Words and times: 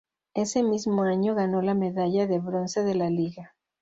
Ese 0.33 0.63
mismo 0.63 1.03
año 1.03 1.35
ganó 1.35 1.61
la 1.61 1.75
medalla 1.75 2.25
de 2.25 2.39
bronce 2.39 2.81
de 2.83 2.95
la 2.95 3.11
Liga. 3.11 3.53